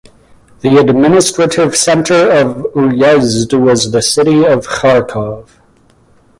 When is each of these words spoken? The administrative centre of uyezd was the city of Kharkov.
The 0.61 0.77
administrative 0.79 1.75
centre 1.75 2.27
of 2.31 2.65
uyezd 2.73 3.53
was 3.63 3.91
the 3.91 4.01
city 4.01 4.43
of 4.43 4.65
Kharkov. 4.65 5.49